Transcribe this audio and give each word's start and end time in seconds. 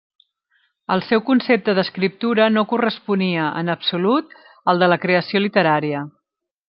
El 0.93 1.03
seu 1.09 1.21
concepte 1.27 1.75
d'escriptura 1.79 2.47
no 2.55 2.63
corresponia, 2.71 3.51
en 3.61 3.69
absolut, 3.75 4.35
al 4.75 4.83
de 4.85 4.89
la 4.95 4.99
creació 5.05 5.43
literària. 5.45 6.03